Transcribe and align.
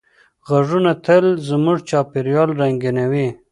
غږونه 0.49 0.91
تل 1.05 1.25
زموږ 1.49 1.77
چاپېریال 1.89 2.49
رنګینوي. 2.61 3.27